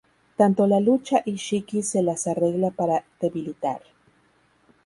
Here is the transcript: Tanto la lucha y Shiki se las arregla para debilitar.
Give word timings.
Tanto 0.35 0.65
la 0.65 0.79
lucha 0.79 1.21
y 1.27 1.35
Shiki 1.35 1.83
se 1.83 2.01
las 2.01 2.25
arregla 2.25 2.71
para 2.71 3.03
debilitar. 3.21 3.83